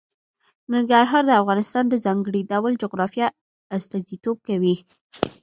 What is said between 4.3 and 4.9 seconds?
کوي.